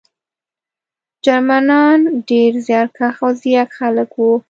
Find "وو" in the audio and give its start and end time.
4.17-4.33